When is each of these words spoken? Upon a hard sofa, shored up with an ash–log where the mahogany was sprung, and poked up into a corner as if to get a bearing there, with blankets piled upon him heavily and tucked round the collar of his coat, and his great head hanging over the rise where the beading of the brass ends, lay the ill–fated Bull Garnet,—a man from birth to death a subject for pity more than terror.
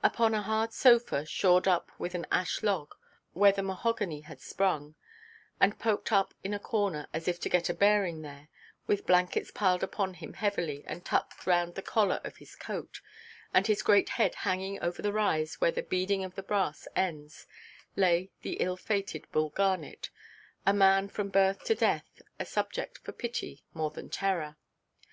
Upon 0.00 0.32
a 0.32 0.42
hard 0.42 0.72
sofa, 0.72 1.26
shored 1.26 1.66
up 1.66 1.90
with 1.98 2.14
an 2.14 2.24
ash–log 2.30 2.94
where 3.32 3.50
the 3.50 3.64
mahogany 3.64 4.24
was 4.30 4.40
sprung, 4.40 4.94
and 5.58 5.76
poked 5.76 6.12
up 6.12 6.32
into 6.44 6.56
a 6.56 6.60
corner 6.60 7.08
as 7.12 7.26
if 7.26 7.40
to 7.40 7.48
get 7.48 7.68
a 7.68 7.74
bearing 7.74 8.22
there, 8.22 8.46
with 8.86 9.08
blankets 9.08 9.50
piled 9.50 9.82
upon 9.82 10.14
him 10.14 10.34
heavily 10.34 10.84
and 10.86 11.04
tucked 11.04 11.48
round 11.48 11.74
the 11.74 11.82
collar 11.82 12.20
of 12.22 12.36
his 12.36 12.54
coat, 12.54 13.00
and 13.52 13.66
his 13.66 13.82
great 13.82 14.10
head 14.10 14.36
hanging 14.46 14.80
over 14.80 15.02
the 15.02 15.12
rise 15.12 15.60
where 15.60 15.72
the 15.72 15.82
beading 15.82 16.22
of 16.22 16.36
the 16.36 16.44
brass 16.44 16.86
ends, 16.94 17.48
lay 17.96 18.30
the 18.42 18.58
ill–fated 18.60 19.28
Bull 19.32 19.48
Garnet,—a 19.50 20.72
man 20.72 21.08
from 21.08 21.28
birth 21.28 21.64
to 21.64 21.74
death 21.74 22.22
a 22.38 22.44
subject 22.44 22.98
for 22.98 23.10
pity 23.10 23.64
more 23.74 23.90
than 23.90 24.08
terror. 24.10 24.56